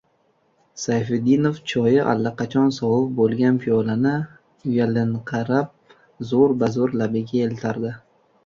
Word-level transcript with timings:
Sayfiddinov 0.83 1.59
choyi 1.71 1.99
allaqachon 2.13 2.73
sovib 2.77 3.11
bo‘lgan 3.19 3.59
piyolani 3.65 4.15
uyalinqirab 4.71 5.97
zo‘r-bazo‘r 6.33 6.97
labiga 7.05 7.47
eltardi. 7.51 7.95